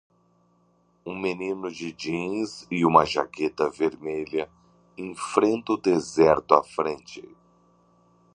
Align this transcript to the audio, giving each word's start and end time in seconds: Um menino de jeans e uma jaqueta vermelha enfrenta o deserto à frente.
Um 1.05 1.15
menino 1.15 1.69
de 1.71 1.93
jeans 1.93 2.65
e 2.71 2.83
uma 2.87 3.05
jaqueta 3.05 3.69
vermelha 3.69 4.49
enfrenta 4.97 5.73
o 5.73 5.77
deserto 5.77 6.55
à 6.55 6.63
frente. 6.63 7.23